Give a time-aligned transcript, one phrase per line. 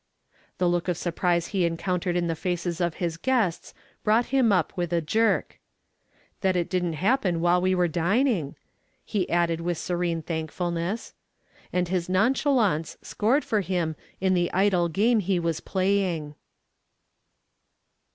[0.57, 3.71] The look of surprise he encountered in the faces of his guests
[4.03, 5.59] brought him up with a jerk.
[6.39, 8.55] "That it didn't happen while we were dining,"
[9.05, 11.13] he added with serene thankfulness.
[11.71, 16.33] And his nonchalance scored for him in the idle game he was playing.